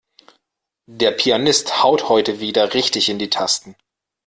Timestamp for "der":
0.89-1.11